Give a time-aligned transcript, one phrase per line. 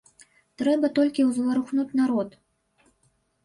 [0.61, 2.29] Трэба толькі ўзварухнуць народ.